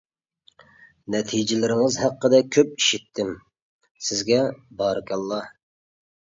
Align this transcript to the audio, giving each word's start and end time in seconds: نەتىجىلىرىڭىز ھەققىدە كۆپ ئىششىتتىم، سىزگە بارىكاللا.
نەتىجىلىرىڭىز 1.15 1.97
ھەققىدە 2.03 2.39
كۆپ 2.55 2.71
ئىششىتتىم، 2.79 3.29
سىزگە 4.09 4.41
بارىكاللا. 4.81 5.41